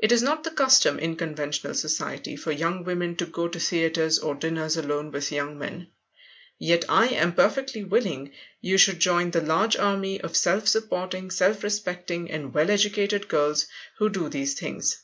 [0.00, 4.18] It is not the custom in conventional society for young women to go to theatres
[4.18, 5.86] or dinners alone with young men.
[6.58, 11.62] Yet I am perfectly willing you should join the large army of self supporting, self
[11.62, 13.66] respecting, and well educated girls
[13.98, 14.96] who do these things.